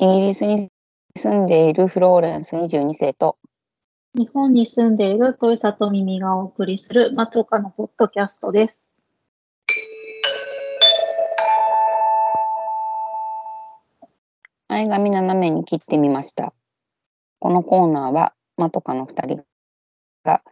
[0.00, 0.70] イギリスに
[1.16, 3.36] 住んでいるフローレンス22世と
[4.14, 8.94] 日本に住んでいる豊里耳がお送りするまとかのポッドキャストです。
[14.68, 16.54] 前髪斜めに切ってみました。
[17.40, 19.44] このコーナーはまとかの2人
[20.22, 20.42] が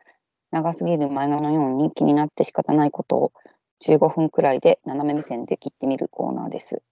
[0.50, 3.32] 長すぎる前髪のように気になって仕方ないことを
[3.86, 6.82] 15分くらいで斜め目線で切ってみるコーナーです。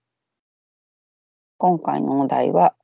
[1.57, 2.75] 今回のお題は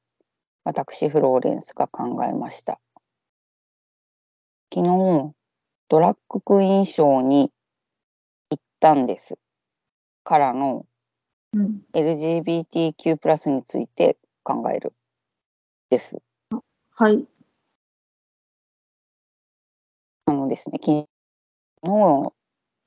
[0.65, 2.80] 私フローレンスが考えました。
[4.73, 5.34] 昨日
[5.88, 7.51] ドラッグクイーンショーに
[8.51, 9.37] 行ったんです。
[10.23, 10.87] からの
[11.52, 11.83] うん。
[11.93, 14.93] LGBTQ+ について考える
[15.91, 16.23] です。
[16.95, 17.27] はい。
[20.27, 21.09] あのですね、昨
[21.82, 22.32] 日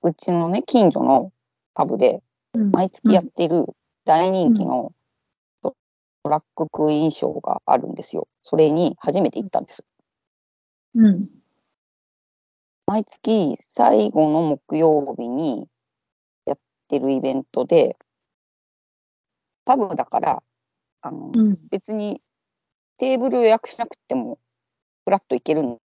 [0.03, 1.33] うちのね近所の
[1.73, 2.21] パブで
[2.53, 2.71] うん。
[2.71, 3.65] 毎月やってる
[4.05, 5.02] 大人気のド
[6.23, 8.27] ドラッグクイーンショーがあるんですよ。
[8.41, 9.83] それに初めて行ったんです。
[10.95, 11.29] うん。
[12.85, 15.67] 毎月最後の木曜日に
[16.45, 17.97] やってるイベントで、
[19.65, 20.43] パブだから、
[21.01, 21.57] あのうん。
[21.69, 22.21] 別に
[22.97, 24.39] テーブル予約しなくても
[25.05, 25.77] フラッと行けるん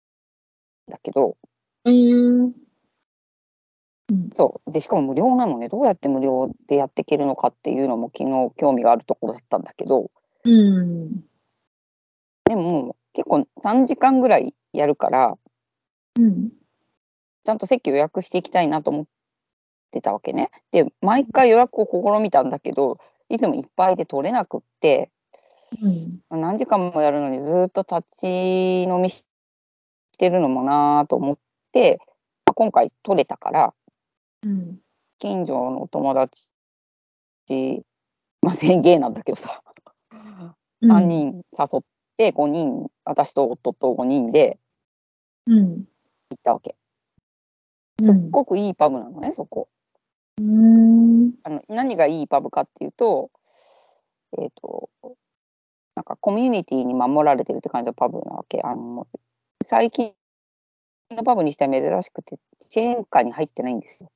[0.88, 1.36] だけど、
[1.84, 2.52] えー。
[4.08, 4.30] うん。
[4.32, 4.70] そう。
[4.70, 10.10] で、しかも無料なのね、どうやって無料でやっていけるのかっていうのも昨日興味があるところだったんだけど、
[10.46, 11.24] うん。
[12.44, 15.36] でも結構3時間ぐらいやるから、
[16.18, 16.50] うん。
[17.44, 19.06] ちゃんと席予約していきたいなと思っ
[19.90, 20.50] てたわけね。
[20.70, 25.10] で、毎回予約を試みたんだけど、いつもいっぱいで取れなくって、
[25.82, 26.40] うん。
[26.40, 29.24] 何時間もやるのにずっと立ち飲みし
[30.18, 31.38] てるのもなぁと思っ
[31.72, 31.98] て、
[32.46, 33.74] まあ今回取れたから、
[34.44, 34.78] うん。
[35.18, 36.48] 近所の友達、
[38.42, 39.62] まあ、全ゲイなんだけどさ、
[40.82, 41.82] 3人誘っ
[42.16, 44.58] て5人、私と夫と5人で
[45.46, 45.84] うん。
[46.30, 46.74] 行ったわけ。
[48.00, 49.68] すっごくいいパブなのね、そこ。
[50.38, 51.32] うん。
[51.44, 53.30] あの何がいいパブかっていうと、
[54.38, 54.90] えっ、と、
[55.94, 58.60] なんかコミュニティに守られてるって感じのパブなわけ。
[58.62, 59.06] あの
[59.64, 60.12] 最近
[61.10, 62.38] のパブにしては珍しくて、
[62.68, 64.10] チェーン下に入ってないんですよ。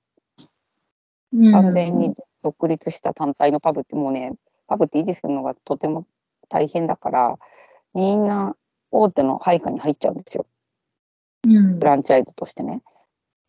[1.32, 1.52] うん。
[1.52, 4.34] 完全に独立した単体のパブってもうね、
[4.70, 6.06] パブって維持するのがとても
[6.48, 7.38] 大変だから、
[7.92, 8.54] みんな
[8.92, 10.46] 大手の配下に入っちゃうんですよ。
[11.44, 11.84] うんフ。
[11.84, 12.80] ランチャイズとしてね。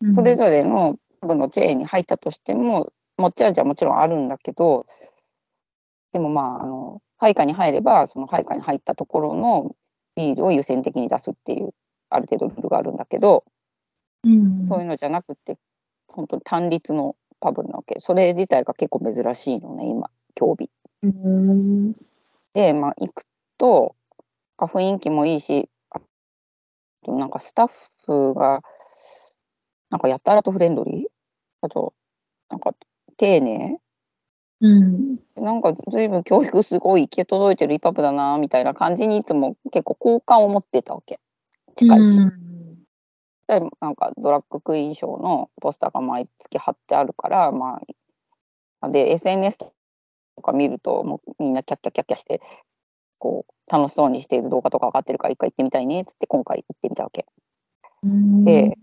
[0.00, 0.14] うん。
[0.14, 4.84] それぞれのパブのチェーンに入ったとしても、持ち味はもちろんあるんだけど、
[6.12, 9.76] でもまあ、あの、配下に入れば、その配下に入ったところの
[10.16, 11.72] ビールを優先的に出すっていう、
[12.10, 13.44] ある程度ルールがあるんだけど、
[14.24, 14.66] うん。
[14.66, 15.56] そういうのじゃなくて、
[16.08, 18.00] 本当に単立のパブなわけ。
[18.00, 20.81] それ自体が結構珍しいのね、今、今日日。
[21.02, 21.92] うん。
[22.54, 23.24] で、まあ、行く
[23.58, 23.96] と、
[24.58, 26.00] あ雰囲気もいいし、あ
[27.04, 27.70] となんかスタッ
[28.06, 28.62] フが、
[29.90, 31.06] なんかやたらとフレンドリー？
[31.62, 31.94] あと、
[32.50, 32.74] なんか
[33.18, 33.78] 丁寧？
[34.60, 35.18] うん。
[35.36, 41.20] なんか随分教育すごい行き届いてるイパブだな、みたいな感じにいつも結構好感を持ってたわけ。
[41.76, 42.22] 近いし。
[43.48, 47.80] でなんかドラッグクイーンショーのポスターが毎月貼ってあるから、ま
[48.80, 49.72] あ、で、SNS と
[50.40, 52.40] か見ると、もうみんなキャッキャキャッキャして、
[53.18, 57.26] こう、楽しそうにしている動画とか上がってるから一回行ってみたいね、つって今回行ってみたわけ。
[58.02, 58.44] うん。
[58.44, 58.78] で、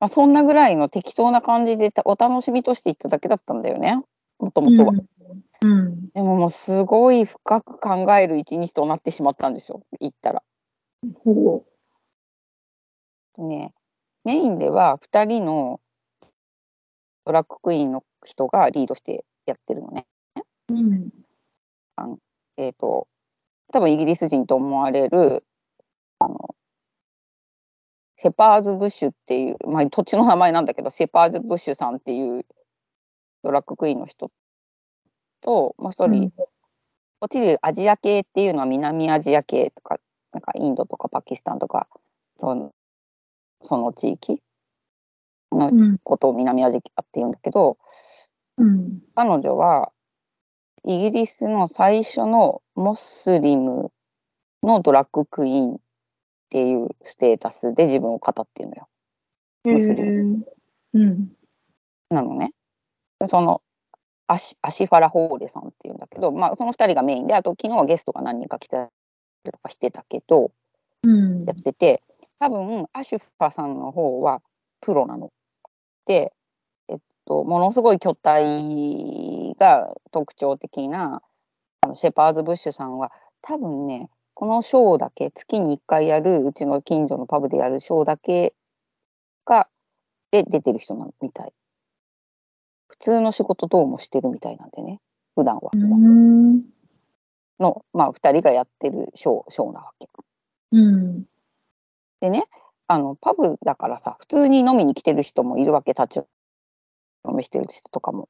[0.00, 4.02] まあ、そんなぐらいの適当な感じでたお楽しみとして行っただけだったんだよね、
[4.40, 4.92] もともとは。
[5.64, 6.10] うん。
[6.10, 10.42] でももうすごい深く考える一日となってしまったんですよ、行ったら。
[11.24, 11.64] ほ
[13.38, 13.72] ね、
[14.24, 15.80] メインでは2人の
[17.24, 20.06] ドラッグクイーンの人がリードしてやってるのね。
[20.76, 20.76] う。
[20.76, 22.18] うん。
[22.56, 23.08] えっ、と、
[23.72, 25.44] 多分イギリス人と思われる、
[26.18, 26.54] あの、
[28.16, 32.46] シェパーズ・ブッシュっていう、まあ土地の名前なんだけど、シェパーズ・ブッシュさんっていう
[33.42, 34.30] ドラッグクイーンの人
[35.40, 39.98] と、もう一人、こっちでアジア系っていうのは南アジア系とか、
[40.32, 41.88] なんかインドとかパキスタンとか、
[42.36, 42.72] その
[43.62, 44.40] その地域
[45.52, 45.98] のうん。
[46.02, 47.78] ことを南アジアって言うんだけど、
[48.58, 49.00] うん。
[49.14, 49.92] 彼女は
[50.84, 53.92] イギリスの最初のモスリム
[54.62, 55.78] のドラッグクイーンっ
[56.50, 58.88] ていうステータスで自分を語ってるのよ。
[59.64, 60.44] ムスリム
[60.94, 61.32] うん。
[62.10, 62.52] なのね。
[63.24, 63.62] その
[64.26, 68.84] アシアシファラ・ホーレさんっていうんだけど、まあ、その2人がメインであと昨日はゲストが何人か来た
[69.44, 70.50] りとかしてたけど
[71.04, 71.44] うん。
[71.44, 72.02] やってて
[72.38, 74.42] 多分アシュファさんの方は
[74.80, 75.30] プロなの。
[76.06, 76.32] で、
[77.26, 81.22] と、ものすごい巨体が特徴的な
[81.80, 88.54] あのシェパーズ・ブッシュさんは多分ね、このショーだけ、月に1回やる、うちの近所のパブでやるショーだけ
[89.44, 89.68] が、
[90.30, 91.52] で出てる人なみたい。
[92.88, 95.00] 普通の仕事どうもしてるみたいなんでね、
[95.34, 95.70] 普段は。
[95.74, 96.62] うん。
[97.58, 100.08] の、まあ、2人がやってるショー、ショーなわけ。
[100.72, 101.24] うん。
[102.20, 102.44] でね、
[102.86, 106.26] あの、パブだからさ、普通に飲みに来てる人もいるわけ、立ち
[107.28, 108.28] 飲みしてる人とかも。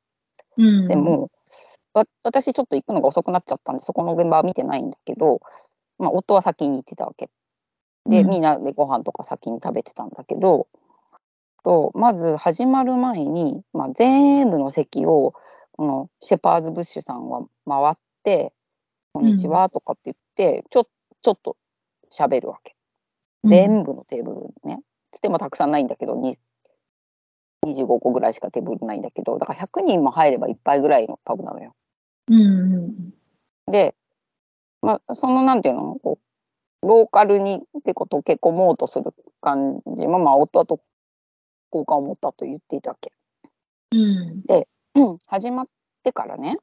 [0.56, 0.88] うん。
[0.88, 1.30] でも、
[1.94, 5.40] わ私ちょっと行くのが遅くなっちゃったんで、そこの現場は見てないんだけど、
[5.98, 7.30] まあ、夫は先に行ってたわけ。
[8.08, 10.66] で、うんみんなでご飯とか先に食べてたんだけど、
[11.62, 15.34] とまず始まる前に、まあ、全部の席を、
[15.72, 17.94] このシェパーズ・ブッシュさんは回っ
[18.24, 18.52] て、
[19.12, 20.86] こんにちはとかって言って、ちょ
[21.22, 21.56] ちょっと
[22.12, 22.74] 喋るわけ。
[23.44, 24.82] 全部のテーブルね。
[25.10, 26.36] つってもたくさんないんだけど、に
[27.66, 31.74] 25個ぐらいしかテーブルないんだけど、だから100人も入ればいっぱいぐらいのパブなのよ。
[32.28, 32.42] うん。
[32.42, 33.14] うん。
[33.70, 33.94] で、
[34.80, 36.18] まあ、そのなんていうのこ
[36.82, 40.80] うローカルに結構溶け込もうとする感じも、まあ、夫はと
[41.70, 43.12] 好感を持ったと言っていたわけ。
[43.92, 44.42] うん。
[44.94, 45.66] うん 始まっ
[46.02, 46.58] てからね、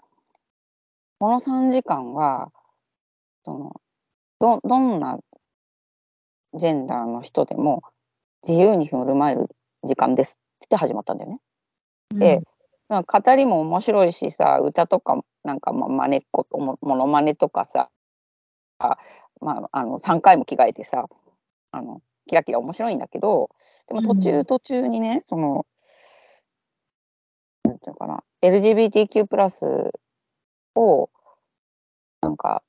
[1.20, 2.52] この3時間は、
[3.44, 3.82] その、
[4.40, 5.20] ど、どんな
[6.54, 7.82] ジェンダーの人でも
[8.48, 9.48] 自由に振る舞える
[9.84, 11.40] 時間ですって始まったんだよね。
[12.16, 12.42] で、
[12.90, 17.90] なんか語りも面白いしさ、歌とか、なんかまあ、真似っこ、もものまねとかさ、
[18.80, 18.98] あ
[19.42, 21.08] まあ、あの、3回も着替えてさ、
[21.72, 23.50] あの、キラキラ面白いんだけど、
[23.88, 25.66] でも途う中ん途中にね、その、
[27.64, 29.92] なんていうのかな、LGBTQ+, プラス
[30.76, 31.10] を、
[32.22, 32.64] なんか、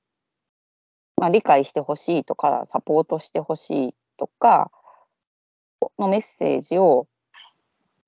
[1.17, 4.71] まあ、理解してほしいとか、サポートしてほしいとか、
[5.99, 7.07] のメッセージを、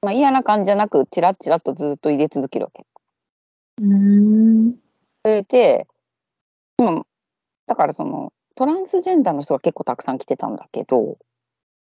[0.03, 2.85] まあ、嫌な感じじゃなく、チラッチラッとずっと入れ続けるわけ。
[3.81, 4.73] うん。
[5.25, 5.87] それで、
[6.77, 7.07] 今、
[7.67, 11.19] だからその、トランスジェンダーの人が結構たくさん来てたんだけど、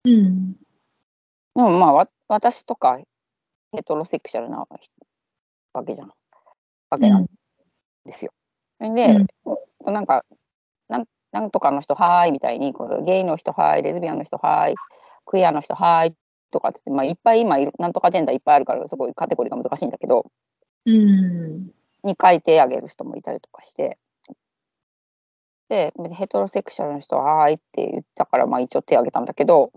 [0.04, 0.52] うん。
[0.52, 0.58] で
[1.56, 2.98] もまあ、わ私とか
[3.72, 4.66] ヘトロセクシャルなわ
[5.84, 6.12] けじゃん。
[6.90, 7.26] わけなん
[8.04, 8.32] ですよ。
[8.78, 9.26] それで、
[9.84, 10.24] なんか
[10.88, 14.74] なん、なんとかの人はーいみたいに、こうゲイの人はーい、レズビアンの人はーい、
[15.24, 16.14] クイアの人はーい
[16.52, 20.30] とかって、まあ、いっぱい今いる、なんとかジェンダーいっぱいあるから、すごいカテゴリーが難しいんだけど、
[20.86, 21.72] うん。
[22.04, 23.98] に書いてあげる人もいたりとかして。
[25.68, 29.72] で、ヘトロセクシャルの人ははーいって言ったから、まあ一応手挙げたんだけど、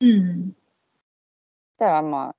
[0.00, 0.54] うん。
[1.78, 2.36] たらまあ、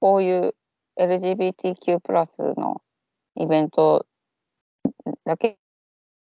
[0.00, 0.54] こういう
[0.98, 2.82] LGBTQ+ プラスの
[3.36, 4.06] イベント
[5.24, 5.58] だけ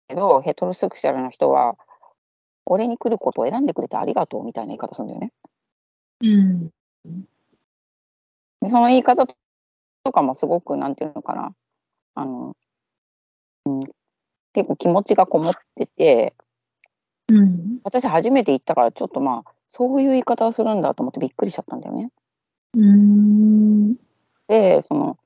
[0.10, 1.78] ど、ヘトロセクシャルの人は、
[2.66, 5.32] 俺に来ることを選んでくれてありがとうみたいな言い方するんだよね。
[6.22, 6.70] うん。
[8.62, 9.26] でその言い方
[10.04, 11.54] とかもすごく、なんていうのかな、
[12.16, 12.56] あの、
[13.66, 13.84] うん、
[14.54, 16.34] 結構気持ちがこもってて、
[17.30, 17.80] うん。
[17.84, 22.10] 私初めて行ったからちょっとまあ、そういう言い方をするんだと思ってびっくりしちゃったんだよね。
[22.76, 23.96] うん。
[24.48, 25.18] で、その、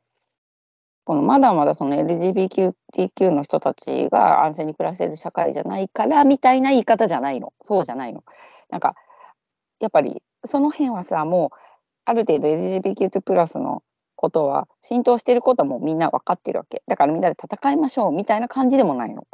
[1.06, 7.54] このまだまだその LGBTQ の人たちが安全に暮らせる社会じゃないからみたいな言い方じゃないの。
[7.62, 8.24] そうじゃないの。
[8.70, 8.96] なんか、
[9.84, 11.50] やっぱりその辺はさ、もう
[12.06, 13.84] ある程度 LGBTQ プラスの
[14.16, 16.82] ことは浸透してることはもうみんな分かってるわけ。
[16.88, 19.28] だからみんなで戦いましょうみたいな感じでもないの。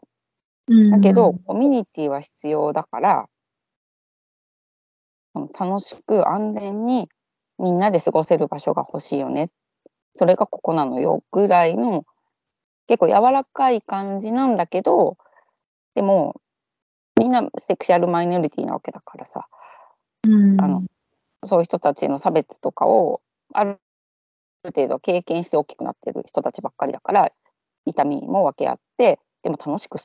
[0.90, 3.30] だけど、コミュニティは必要だから、
[5.36, 7.10] 楽しく安全に
[7.60, 9.52] みんなで過ごせる場所が欲しいよね。
[10.14, 12.04] それがここなのよぐらいの
[12.88, 15.16] 結構柔らかい感じなんだけど、
[15.94, 16.42] でも
[17.20, 19.48] みんなセクシャルマイノリティなわけだからさ、
[20.28, 20.84] うん、あの
[21.46, 23.22] そういう人たちの差別とかを
[23.54, 23.80] ある
[24.64, 27.32] 程度経験して大きくなってる人たちばっかりだから、
[27.86, 30.00] 痛みも分け合って、でも楽しく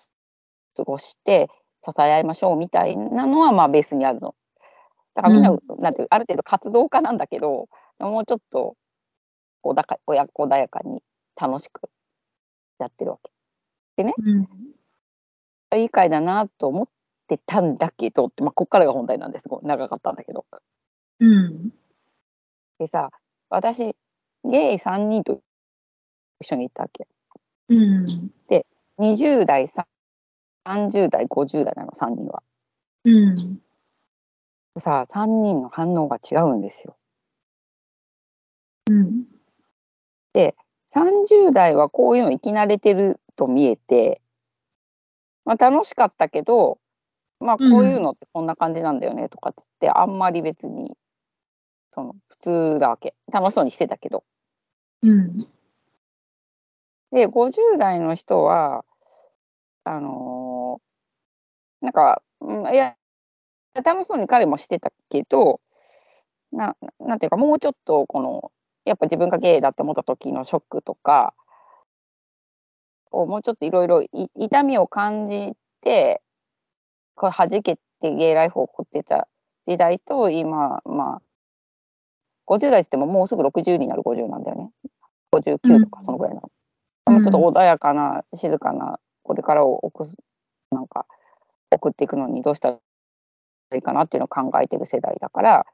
[0.76, 1.48] 過ごして
[1.84, 4.34] 支え合いましょうみたいなのはまあベースにあるの。
[5.14, 7.68] だからみんな、うなんていうある程度活動家なんだけど
[8.00, 8.76] もうちょっと
[9.62, 11.02] 穏か穏穏やかに
[11.40, 11.82] 楽しく
[12.78, 13.32] やってるわけ。
[15.72, 16.88] うん、いい会だなと思っ
[17.26, 20.44] てたんだけどって、まあ、こっからが本題なんですごい長かったんだけど。
[21.20, 21.70] うん、
[22.78, 23.10] でさ
[23.48, 23.94] 私
[24.44, 25.40] ゲイ3人と
[26.40, 27.06] 一緒に行ったわけ。
[27.68, 28.04] うん、
[28.98, 29.66] 20代
[30.66, 32.42] 30代50代なの3人は。
[33.04, 33.34] うん、
[34.78, 36.96] さあ3人の反応が違うんですよ。
[38.90, 39.24] うん、
[40.94, 44.20] 30代はこういうの生き慣れてると見えて、
[45.44, 46.78] まあ、楽しかったけど、
[47.44, 50.96] まあ、こういうのってこんな感じなんだよねとかっつって、あんまり別に
[51.92, 53.14] その普通だわけ。
[53.32, 54.24] 楽しそうにしてたけど。
[55.02, 55.36] うん、
[57.12, 58.86] で50代の人は
[59.84, 60.80] あの
[61.84, 62.96] なんか、うんいや、
[63.84, 65.60] 楽しそうに彼もしてたけど、
[66.50, 68.50] ななんていうか、もうちょっとこの、
[68.86, 71.34] やっぱ自分がゲイだって思った時のショックとか
[73.10, 74.02] をもうちょっといろいろ
[74.34, 76.22] 痛みを感じて、
[77.14, 79.28] これ弾けてゲイライフを送ってた
[79.66, 81.22] 時代と今、まあ、
[82.46, 84.70] 50代って言ってももうすぐ60になる50なんだよね。
[85.32, 86.50] 59とかそのぐらいなの。
[87.12, 90.06] もうちょっと穏やかな、静かな、これからを送
[90.70, 91.06] なんか
[91.70, 92.78] 送っていくのにどうしたら
[93.74, 95.66] いいかなっていうのを考えてる世代だから、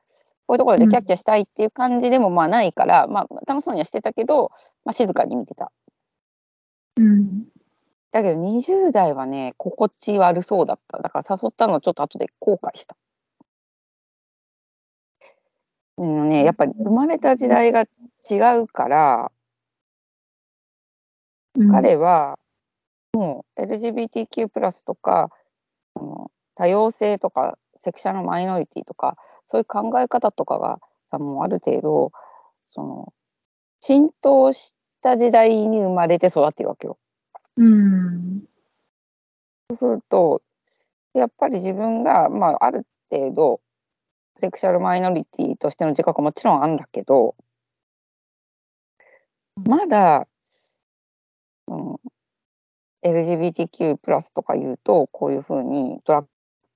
[0.46, 4.50] こういうところでキャッキャしたいっていう感じでもまあないから、まあ楽しそうにはしてたけど、
[4.84, 5.70] まあ静かに見てた。
[6.96, 7.44] うん。
[8.12, 10.98] だけど20代はね、心地悪そうだった。
[10.98, 12.96] だから誘ったのをちょっと後で後悔した。
[15.96, 19.30] うんね、やっぱり生まれた時代が違うから、
[21.56, 22.38] うん、彼は
[23.12, 24.48] もう LGBTQ+
[24.86, 25.30] とか
[25.94, 30.78] あの多様性とかセクシャルマイノリティとかそういう考え方とかが
[31.10, 32.12] さもうある程度
[32.66, 33.12] その
[33.80, 36.98] 浸透した時代に生まれて育ってるわけよ。
[37.56, 38.44] うん。
[39.70, 40.42] そうすると
[41.14, 43.60] やっぱり自分が、まあ、ある程度
[44.36, 47.34] セクシャルマイノリティとしての自覚はもちろんあるんだけど
[49.66, 50.26] まだ、
[51.66, 51.96] うん、
[53.04, 53.96] LGBTQ+
[54.34, 56.26] とか言うとこういうふうにドラッ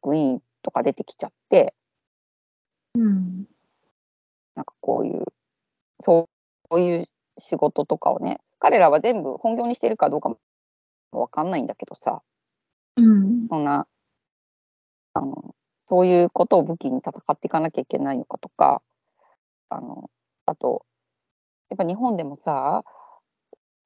[0.02, 1.74] グイーンとか出てきちゃって
[2.94, 3.46] うん。
[4.54, 5.24] なんかこういう
[6.00, 6.28] そ
[6.70, 10.38] ういう仕事とかをね彼らは全部本業にしてるかどうかも
[11.20, 12.22] 分かんないんだけどさ。
[12.96, 13.48] うん。
[13.48, 13.86] そんな
[15.14, 18.82] あのそういうことを武器に戦っていかなきゃいけないのかとか。
[19.70, 20.10] あの
[20.46, 20.84] あと
[21.70, 22.84] やっぱ日本でもさ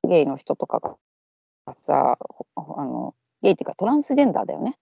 [0.07, 2.19] ゲイの人とかがさ
[2.57, 4.77] あのゲイっていうかトランスジェンダーだよね。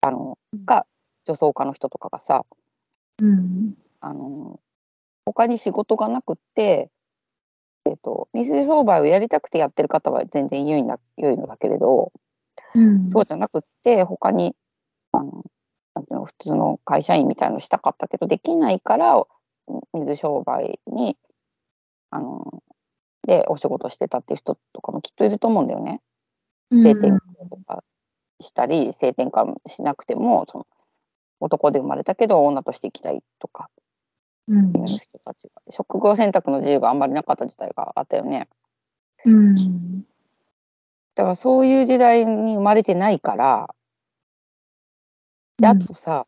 [0.00, 0.86] あのが
[1.24, 2.44] 女装家の人とかがさ。
[3.22, 3.74] うん。
[4.00, 4.60] あの
[5.24, 6.90] 他に仕事がなくって、
[7.86, 12.12] えっと水商売をやりたくてやってる方は全然良いんだ良いのだけれど、
[12.74, 13.10] うん。
[13.10, 14.54] そうじゃなくって他に
[15.12, 15.22] あ
[16.10, 19.22] の普通の会社員みたいのしたかったけどできないから
[19.92, 21.16] 水商売に
[22.10, 22.62] あの
[23.26, 26.00] でお仕事してたっていう人とかもきっといると思うんだよね。
[26.72, 27.18] 性転換
[27.50, 27.84] とか
[28.40, 30.66] したり性転換しなくてもその
[31.40, 33.68] 男で生まれたけど女として生きたいとか
[34.48, 34.72] うん。
[34.84, 38.48] 人たちが職業選択の自由があんまりなかった時代があったよね。
[39.24, 40.02] うん。
[41.14, 43.74] だからそういう時代に生まれてないから
[45.58, 46.26] であとさ、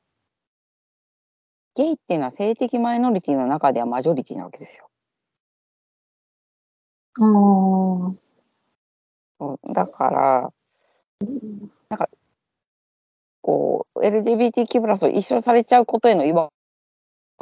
[1.75, 4.89] ゲイっていうのは性的マイノリティの中ではマジョリティなわけですよ。
[9.39, 10.53] あだから
[13.43, 16.51] こう LGBTQ+ プラスを一緒されちゃうことへの違和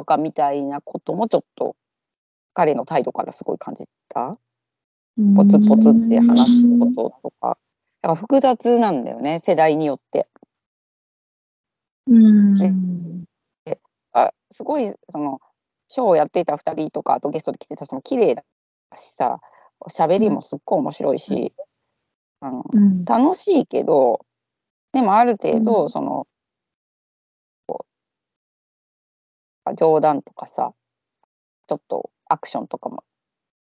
[0.03, 1.75] 感みたいなこともちょっと
[2.53, 4.33] 彼の態度からすごい感じた？
[5.35, 7.57] ポツポツって話すこととか。
[8.01, 10.27] だから複雑なんだよね世代によって。
[12.07, 13.23] うん。
[14.11, 15.39] あすごいその
[15.87, 18.43] ショーをやっていた2人とかあとゲストで来てた人も綺麗だ
[18.95, 19.39] しさ
[19.89, 21.53] 喋りもすっごい面白いし、
[22.41, 23.05] あのうん。
[23.05, 24.25] 楽しいけど
[24.93, 26.27] でもある程うん度その、
[29.71, 30.73] う冗談とかさ
[31.67, 33.03] ちょっとアクションとかも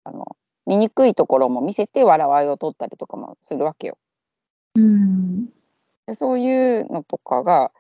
[0.05, 3.99] あの醜いところも見せて笑わいを取ったりとかもするわけよ。
[4.75, 5.47] うん。
[6.07, 7.71] でそういうのとかが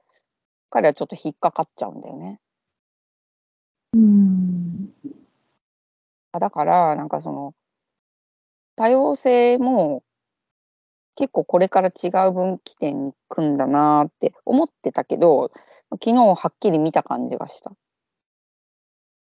[0.70, 2.40] 彼はちょっと引っかかっちゃうんだよね。
[3.94, 4.92] うん。
[6.32, 7.54] だからなんかその
[8.76, 10.02] 多様性も
[11.16, 15.50] 結構これから違う分岐点に行くんだなーって思ってたけど
[15.92, 17.72] 昨日はっきり見た感じがした。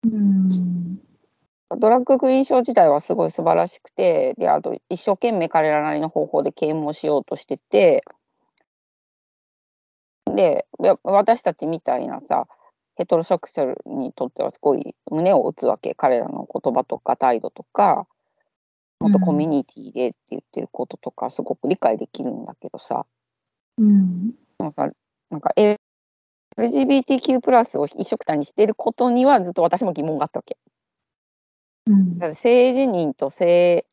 [0.04, 1.00] うん。
[1.80, 8.04] ドラッグクイーン賞自体はすごい素晴らしくてであと一生懸命彼らなりの方法で啓蒙しようとしてて
[10.26, 12.48] でで私たちみたいなさ
[12.96, 18.06] ヘトロセクシャルにとってはすごい胸を打つわけ彼らの言葉とか態度とか
[19.00, 23.06] もっとコミュニティでって言ってることとかすごく理解できるんだけどさ
[23.78, 24.32] うん。
[24.32, 24.90] でもさ
[25.30, 25.52] なんか
[26.58, 30.58] LGBTQ+ プラスを一緒くたにしてることにはずっと私も疑問があったわけ。
[31.88, 32.18] うん。
[32.18, 33.86] だ性自認と性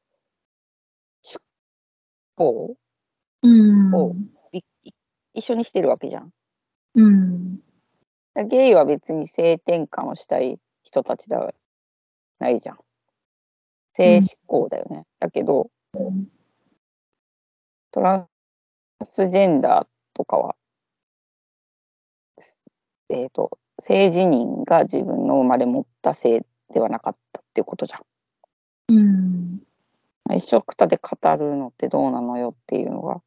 [1.25, 1.41] 思
[2.37, 2.77] 考
[3.43, 3.95] うん。
[3.95, 4.15] を
[4.53, 4.61] い
[5.35, 6.31] 一緒にしてるわけじゃん。
[6.95, 7.61] うん。
[8.35, 11.53] だゲイは別に性転換をしたい人たちでは
[12.39, 12.79] ないじゃん。
[13.95, 15.07] 性思考だよね。
[15.19, 15.71] だけど
[17.93, 18.29] トラン
[19.03, 20.55] スジェンダーとかは
[23.11, 28.03] えっ、と、性自認が自分の生まれ持った性ではなかったっていうことじゃん。
[28.95, 29.61] うん。
[30.33, 33.21] 一緒くたで語るのってどうなのよっていうのが、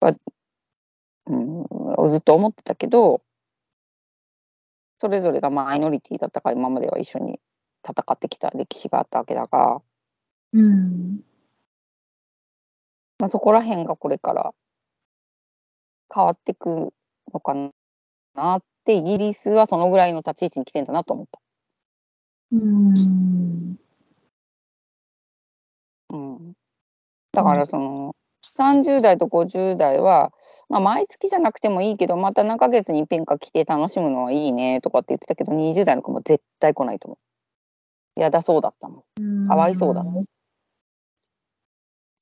[0.00, 0.16] が
[1.26, 1.36] う
[2.04, 3.22] ん、ずっと思ってたけど、
[4.98, 7.40] それぞれがマイノリティだったから今までは一緒に
[7.84, 9.80] 戦ってきた歴史があったわけだが、
[10.52, 11.20] うん。
[13.18, 14.52] まあ、そこら辺がこれから
[16.14, 16.92] 変わってく
[17.32, 17.54] のか
[18.34, 21.40] なって、イギリスはそのぐらいの立ち位置に来てんだなと思った。
[22.52, 23.76] うん。
[26.10, 26.52] うん、
[27.32, 28.16] だからその、
[28.52, 30.32] 30代と50代は、
[30.68, 37.18] まあ、毎月じゃなくてもいいけどまた何ヶ月に一遍か来て楽しむのはいいねとかって言ってたけど20代の子も絶対来ないと思う。
[38.16, 39.48] 嫌だそうだったもん。
[39.48, 40.24] かわいそうだもん。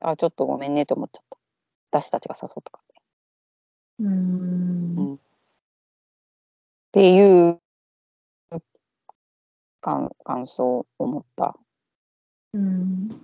[0.00, 1.24] あちょっとごめんねと思っちゃっ
[1.90, 2.00] た。
[2.00, 2.80] 私たちが誘ったか
[3.98, 4.06] ら。
[4.06, 5.20] うん。
[6.90, 7.60] っていう
[9.80, 11.52] 感感想を思ったっ
[12.54, 13.08] うん。
[13.08, 13.14] て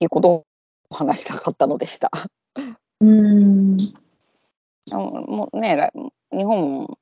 [0.00, 0.46] いうことを
[0.90, 2.10] 話したかったのでした。
[3.00, 3.76] うん。
[4.90, 5.92] もうね、来
[6.32, 6.98] 日本も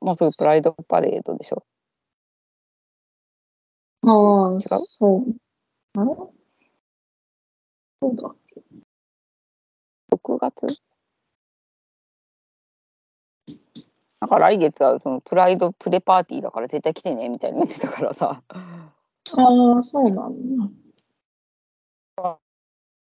[0.00, 1.66] もうすぐプライドパレードでしょ。
[4.02, 4.08] あ
[4.48, 4.86] あ、違う？
[4.86, 5.24] そう。
[6.00, 6.14] あれ？
[8.00, 8.62] そうだっけ
[10.12, 10.66] ?6 月？
[14.20, 18.42] だから来月はそのプライドプレパーティーだから絶対来てねみたいに言ってたからさ。
[18.50, 20.64] ああ、そうなんだ。
[22.16, 22.38] わ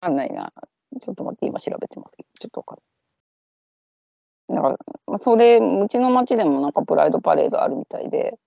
[0.02, 0.52] かんないな。
[1.02, 4.56] ちょっと待って、今調べてますけど、ちょっとわかんない。
[4.56, 4.78] だから、
[5.08, 8.38] まあ、それ、うちの町でもなんかプライドパレードあるみたいで、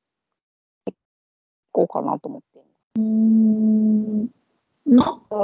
[1.73, 2.65] 行こうかなと思って。
[2.97, 4.31] うーん。
[4.87, 5.37] なんか、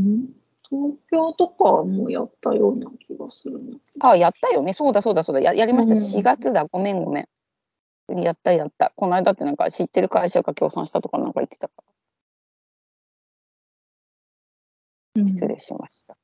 [0.00, 0.28] ん？
[0.70, 3.60] 東京とかもやったような気がする。
[4.00, 4.74] あ、やったよね。
[4.74, 5.40] そうだそうだそうだ。
[5.40, 5.94] ややりました。
[5.94, 6.66] うん4月だ。
[6.66, 7.28] ごめんごめん。
[8.22, 8.92] やったやった。
[8.96, 11.74] この間ってなんか知ってる会社が協賛したとかなんか言ってたか
[15.16, 16.16] ら、失礼しました。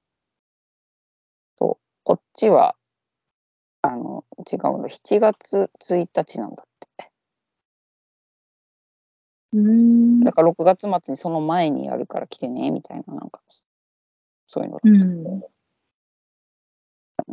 [1.58, 1.84] そう。
[2.02, 2.76] こっちは、
[3.82, 4.88] あの、違うの。
[4.88, 7.10] 7月1日なんだって。
[9.52, 10.20] うん。
[10.24, 13.40] だから6月末にその前にやるから来てね、みたいな、なんか、
[14.46, 15.22] そういうの、うん。
[15.24, 15.30] な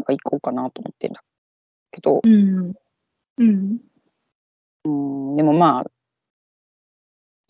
[0.01, 1.21] んか行こうかなと思ってんだ
[1.91, 2.73] けど、うん。
[3.37, 3.77] うん。
[4.85, 5.91] うん、でもまあ、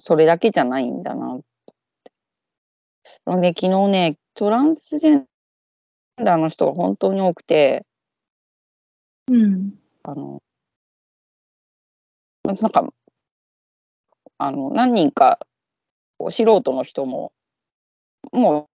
[0.02, 1.46] それだけじゃないんだなって。
[3.42, 5.26] で、昨日ね、トランスジェン
[6.18, 7.86] ダーの人が本当に多くて、
[9.28, 9.74] うん。
[10.04, 10.42] あの、
[12.44, 12.94] なんか、
[14.38, 15.40] あの、何人か、
[16.32, 17.34] 素人の人も、
[18.34, 18.71] もう、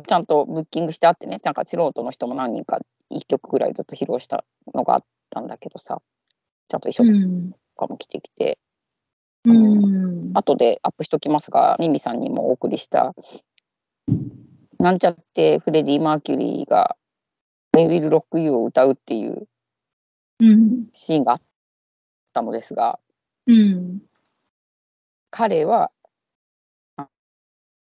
[0.00, 2.80] ちゃんとブッキングしてあってね、なんか素人の人も何人か
[3.12, 6.00] 1曲ぐらいずつ披露したのがあったんだけどさ、
[6.68, 7.52] ちゃんと一緒うん。
[7.52, 8.58] とかも来てきて、
[9.44, 10.30] うん。
[10.34, 13.14] 後でアップしときますが、ミミさんにもお送りした、
[14.78, 16.96] なんちゃってフレディ・マーキュリーが、
[17.72, 19.48] I Will Rock You を歌うっていう
[20.40, 20.86] うん。
[20.92, 21.42] シーンがあっ
[22.32, 22.98] たのですが、
[23.46, 24.00] うん。
[25.30, 25.90] 彼は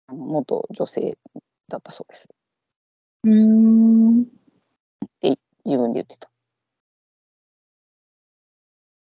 [0.09, 1.17] 元女性
[1.73, 2.29] だったそうです。
[3.23, 4.25] うん。
[5.65, 6.29] 自分で言ってた。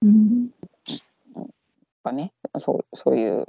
[0.02, 0.50] うん。
[2.04, 3.46] かね、そうそういう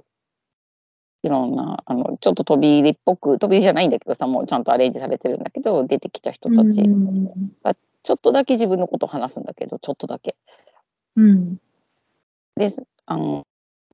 [1.23, 6.83] いろんなあのちょっと飛び入りっぽく飛び入りじゃないんだけどさもうちゃんとアレンジされてるんだけど出てきた人たち、
[8.03, 10.37] ちょっとだけ自分のことを話すんだけどちょっとだけ。
[11.17, 11.57] うん。
[12.57, 12.73] で
[13.07, 13.47] あの、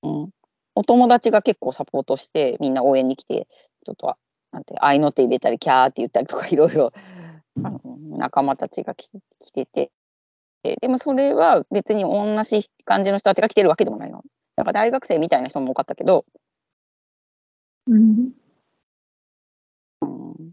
[0.02, 0.31] うん、
[0.74, 3.48] お友達が結構サポートしてみんな応援に来て
[3.85, 4.16] ちょっと
[4.57, 6.90] なんて合いの手入れたりキャーって言ったりとかいろいろ
[8.16, 9.90] 仲間たちが来来てて
[10.62, 14.25] ででもそれは別に同じ感じの人たちが来てるわけでもないの。
[14.57, 16.25] だから大学生みたいな人も多かったけど、
[17.87, 18.33] うん。
[20.01, 20.53] うん、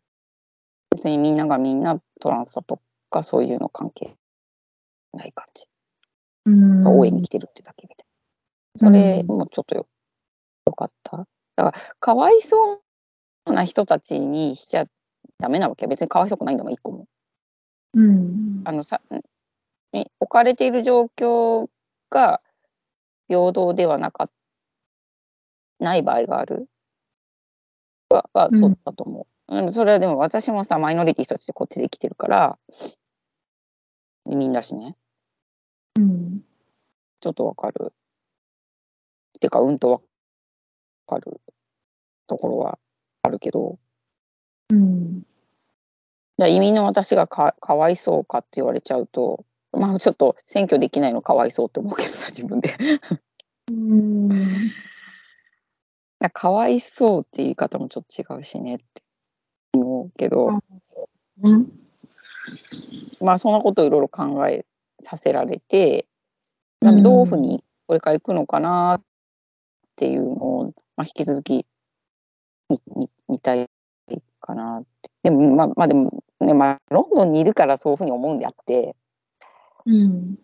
[0.91, 4.17] 別にみんながみんなトランスだとかそういうの関係
[5.13, 5.65] ない感じ。
[6.47, 6.85] うん。
[6.85, 8.07] 応援に来てるってだけみたい
[8.75, 8.79] な。
[8.79, 9.87] それもちょっとよ,、
[10.67, 11.25] よかった。
[11.55, 12.82] だから、かわいそう
[13.45, 14.85] な人たちにしちゃ
[15.39, 15.87] ダメなわけ。
[15.87, 17.07] 別にかわいそうくないんだもん、一個も。
[17.93, 18.61] うん。
[18.65, 19.01] あのさ、
[19.91, 21.67] に置かれている状況
[22.09, 22.41] が
[23.27, 24.29] 平等ではなか
[25.79, 26.67] ない場合がある
[28.09, 29.55] ははうんそうだと思う。
[29.55, 32.57] うん、それはでも私もさ、マイノリティ人たちでこっちで生きてるから、
[34.25, 34.95] みんなしね。
[35.97, 36.41] うん。
[37.19, 37.93] ちょっとわかる。
[39.39, 40.03] てか、うんと
[41.07, 41.41] わかる
[42.27, 42.79] ところはあ
[43.33, 43.77] るけど、
[44.69, 45.23] うん。
[46.37, 52.69] じゃあ移民の私がかかわいそうかって言われちゃうと、まあちょっと選挙できないのかわいそうって思うけどさ 自分で
[53.69, 54.71] うん。
[56.31, 59.03] かわいそうって言い方もちょっと違うしねって
[59.73, 60.59] 思うけど、
[61.43, 61.71] うん。
[63.19, 64.65] まあそんなことをいろいろ考え
[65.01, 66.07] させられて
[66.81, 69.01] どういうふうにこれから行くのかなっ
[69.95, 71.65] ていうのを、まあ、引き続き
[73.27, 73.69] 見たい
[74.41, 78.95] かなってでもまあまあでもねまあロンドンにいるからそういうふうに思うんであって、
[79.85, 80.37] うん。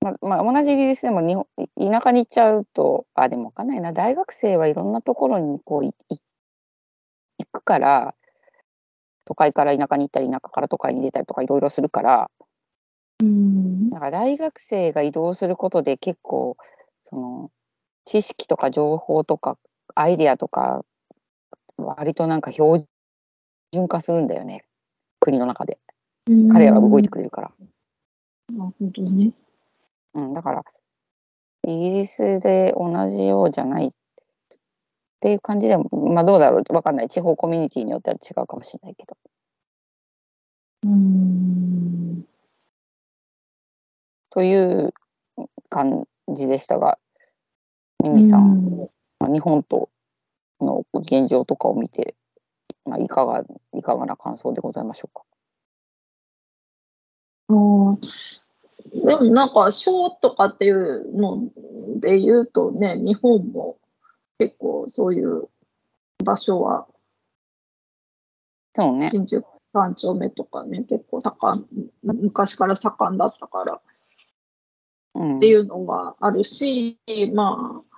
[0.00, 5.94] まあまあ、同じイギリスでも日本田舎に行っちゃうとあでも分かんないな大学生はいろんなところにこうい
[7.38, 8.14] 行くから
[9.24, 12.30] 都会から田舎に行ったり田舎から都会に出たりとかいろいろするから
[13.22, 13.90] うん。
[13.90, 16.58] だから大学生が移動することで結構
[17.02, 17.50] その
[18.04, 19.58] 知識とか情報とか
[19.94, 20.84] アイデアとか
[21.76, 22.84] 割となんか標
[23.72, 24.64] 準化するんだよね。
[25.20, 25.78] 国の中で。
[26.52, 27.52] 彼らは動いてくれるから、
[28.50, 29.32] なるほどね。
[30.14, 30.64] うん、だから
[31.66, 33.90] イギリスで同じようじゃないっ
[35.20, 36.74] ていう感じでもまあどうだろう。
[36.74, 37.08] わかんない。
[37.08, 39.16] 地方コミュニティによっては違うかもしれないけど。
[40.84, 42.24] うん。
[44.30, 44.94] という
[45.68, 46.98] 感じでしたが
[48.04, 48.78] ミミさん、うん
[49.18, 49.88] まあ日本と
[50.60, 52.14] の現状とかを見て、
[52.84, 53.42] まあ、いかが
[53.74, 55.24] いかがな感想でございましょうか。
[57.48, 58.44] あー
[59.06, 61.48] でもなんか賞とかっていうの
[62.00, 63.78] で言うとね、日本も
[64.38, 65.48] 結構そういう
[66.22, 66.86] 場所は
[68.74, 69.10] そうね。
[69.10, 71.66] 新宿三丁目とかね、結構盛ん、
[72.02, 73.80] 昔から盛んだったから
[75.14, 76.98] うんっていうのはあるし、
[77.34, 77.93] まあ、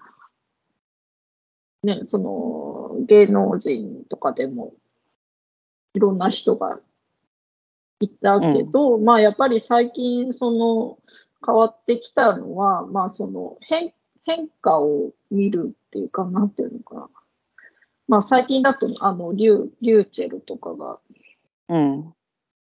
[1.87, 4.75] ね、その芸能人とかでも
[5.95, 6.81] いろんな人が
[8.01, 10.99] いたけど、まあやっぱり最近その
[11.47, 13.93] 変わってきたのは、まあその変
[14.25, 17.09] 変化を見るっていうかなんていうのかな。
[18.09, 20.99] まあ最近だとあのリュリューチェルとかが、
[21.69, 22.13] うん。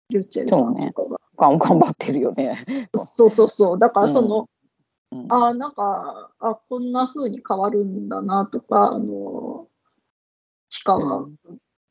[0.09, 2.65] リューチェルさんとかが、頑頑張ってるよね。
[2.95, 3.79] そうそうそう。
[3.79, 4.49] だからその、
[5.13, 9.67] うん、あーなんか、あ、こんな風に変わるんだなとか、あの、
[10.69, 11.35] 氷川、うん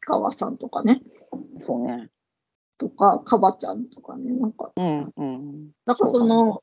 [0.04, 1.00] 川さんとかね、
[1.58, 2.10] そうね。
[2.76, 5.70] とか、かばちゃんとかね、なんか、うんうん。
[5.86, 6.62] なんかその、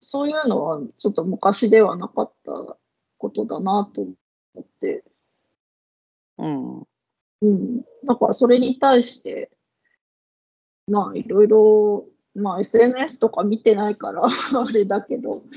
[0.00, 2.78] そういうのはちょっと昔ではなかった
[3.18, 4.12] ことだなと思
[4.58, 5.04] って、
[6.38, 6.78] うん。
[6.80, 7.82] うん。
[8.06, 9.50] だからそれに対して、
[10.88, 15.50] まあいろいろ、まあ SNS とか見てないから あれだけど、うん。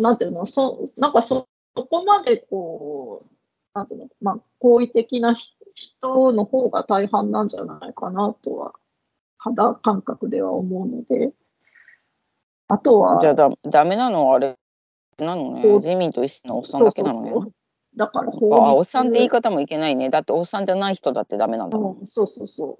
[0.00, 3.34] なんていうの、そなんかそそこまでこう、
[3.74, 8.72] なんていうの、まあ、好意的な人人の方が大半なんじゃないかなとは、
[9.38, 11.32] 肌感覚では思うので、
[12.68, 14.56] あとは、じゃあだダメなのはあれ
[15.18, 15.62] なのね。
[15.78, 17.30] 自民と一緒のおっさんだけなのね。
[17.30, 17.52] そうそうそう
[17.94, 20.08] だから法律あ、おっさんって言い方もいけないね。
[20.08, 21.98] だっておっさんじゃない人だってダメなんだもん。
[21.98, 22.78] うんそうそうそ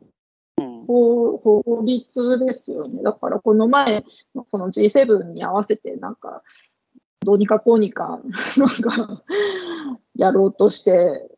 [0.58, 0.62] う。
[0.62, 0.86] うん。
[0.86, 3.02] 法法律ですよね。
[3.02, 6.42] だからこの前のその G7 に合わせてなんか
[7.22, 8.20] どうにかこうにか
[8.56, 9.22] なんか
[10.14, 11.28] やろうとして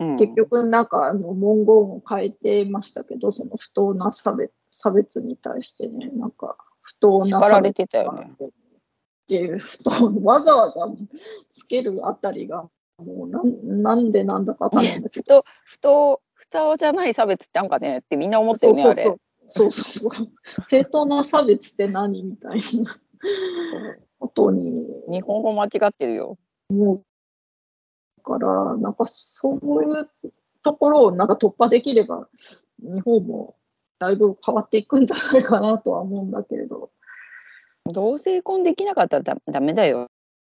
[0.00, 7.82] うん、結局なんかあの文言を変えてましたけどその不当な差別差別に対してねなんか不当な差別。
[7.82, 9.90] っていう不当
[10.22, 10.86] わざわざ
[11.48, 19.02] つけるあたりがもうなんなんでなんだかわかんないんだけ不ど当、 不当、不当じゃない差別ってなんかねってみんな思ってるね、あれ。
[19.02, 20.28] そうそうそうそう。
[20.68, 22.60] 正当な差別って何みたいな。
[22.60, 22.84] そう
[24.24, 26.38] ことに日本語間違ってるよ。
[26.70, 30.08] 思うからなんかそういう
[30.62, 32.26] ところをなんか突破できれば
[32.78, 33.56] 日本も
[33.98, 36.90] だいぶ変わっていくんじゃないかなとは思うんだけれど
[37.92, 40.08] 同性婚できなかったらダダメだよ。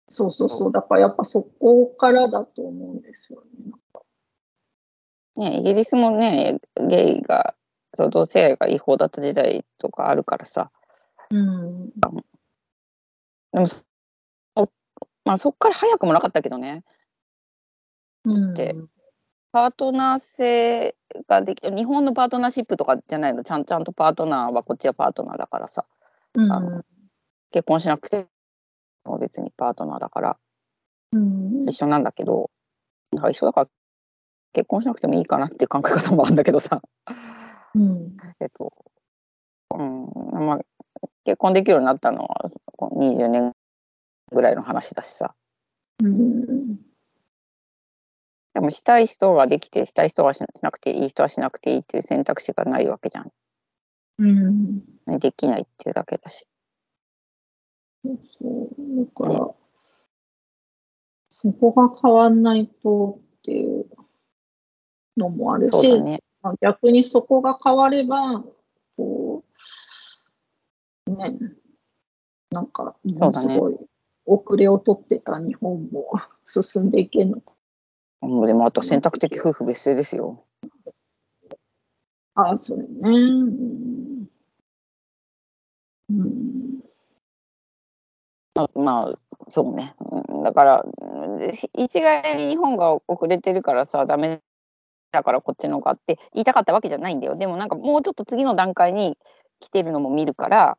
[0.09, 3.41] そうそうそうだからやっぱそこからだと思うんですよ
[5.37, 5.49] ね。
[5.49, 7.55] ね、イギリスもね、ゲイが、
[7.95, 10.71] そう同性愛が違法だった時代とかあるからさ。
[11.29, 11.91] うん、
[13.53, 13.83] でもそ、
[15.25, 16.83] まあそっから早くもなかったけどね。
[18.25, 18.53] うん。
[18.53, 18.75] で
[19.51, 20.95] パートナー性
[21.27, 25.85] ができて、日本のパートナーシップとかじゃないの、ちゃんちゃんとパートナーはこっちはパートナーだからさ。
[26.35, 26.51] うん。
[26.51, 26.83] あの
[27.51, 28.27] 結婚しなくて
[29.03, 30.37] も別にパートナーだから。
[31.11, 31.65] うん。
[31.67, 32.49] 一緒なんだけど、
[33.11, 33.69] だから一緒だから
[34.53, 36.81] 結婚しなくてもいいかなっていう考え方もあるんだけどさ。
[37.75, 38.15] うん。
[38.39, 38.73] えっと、
[39.75, 40.59] うん、まあ、
[41.23, 43.51] 結婚できるようになったのはこの20年
[44.31, 45.33] ぐらいの話だしさ。
[46.03, 46.91] うん
[48.53, 53.31] でもしたい人はできて、したい人はしなくていい人はしなくていいっていう選択肢がないわけじゃん。
[54.19, 55.19] うん。
[55.19, 56.45] できないっていうだけだし。
[58.03, 58.69] そう。
[59.05, 59.53] だから、
[61.29, 63.85] そこが変わんないとっていう
[65.15, 66.21] のもあるし、ね。
[66.41, 68.43] まあ逆にそこが変われば、
[68.97, 69.30] こう、
[71.29, 71.53] ね、
[72.51, 73.77] なんか、そうだねもすごい
[74.25, 76.11] 遅れを取ってた日本も
[76.45, 77.53] 進んでいけるのか。
[78.21, 80.45] もうでもあと選択的夫婦別姓ですよ。
[82.35, 82.87] ああ、それね。
[83.03, 84.29] うん。
[86.09, 86.83] うん。
[88.55, 89.95] あまあそうね。
[89.99, 94.41] うんだからうん一概に日本が遅れてるからさダメ
[95.11, 97.35] だからこっちのがって言いたかったわけじゃないんだよ。
[97.35, 99.17] でもなんかもうちょっと次の段階に
[99.59, 100.77] 来てるのも見るから。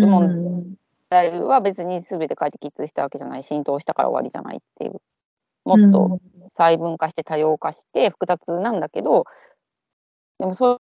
[0.00, 0.64] でも
[1.12, 5.00] 題は別に全て変えて決意したわけじゃない浸透したから終わりじゃないっていう
[5.64, 9.26] もっと細分化して多様化して複雑なんだけど
[10.38, 10.80] でもそ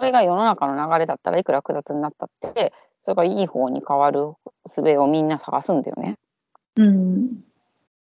[0.00, 4.34] れが世の中の流れだったらいくら複雑になったってそれがいい方に変わる
[4.66, 6.16] 術をみんな探すんだよね。
[6.76, 7.40] うん。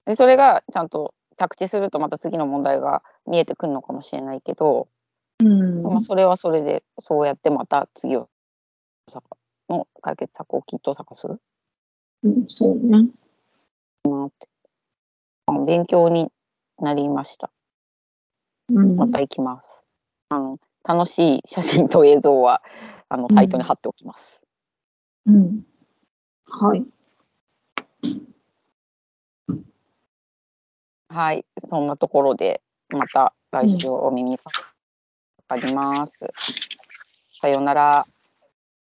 [0.06, 4.88] でそれがちゃんと着地するとまた次の問題が見えてくるのかもしれないけど、
[5.40, 5.84] うん。
[5.84, 8.28] まあ、それはそれでそうやってまた次を
[9.08, 9.22] さ
[9.71, 11.27] の解決策をきっと探す？
[12.23, 13.07] うん、そうね。
[14.03, 14.47] なって
[15.65, 16.31] 勉強に
[16.79, 17.51] なりました。
[18.69, 18.95] うん。
[18.95, 19.89] また行きます。
[20.29, 22.62] あの楽しい写真と映像は
[23.10, 24.43] あのサイトに貼っておきます。
[25.25, 25.65] うん。
[26.45, 26.86] はい。
[31.10, 34.51] はい、そんなところでまた来週お耳にか
[35.47, 36.25] かります。
[37.41, 38.07] さようなら。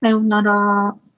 [0.03, 1.12] さようなら。